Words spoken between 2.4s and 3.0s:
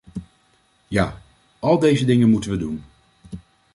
we doen.